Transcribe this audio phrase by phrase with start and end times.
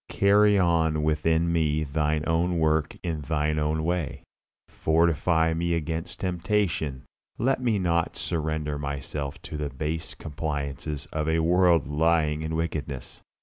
[0.09, 4.23] Carry on within me Thine own work in Thine own way.
[4.67, 7.03] Fortify me against temptation;
[7.37, 13.21] let me not surrender myself to the base compliances of a world lying in wickedness.